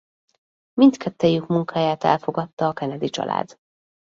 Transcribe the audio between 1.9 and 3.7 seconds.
elfogadta a Kennedy család.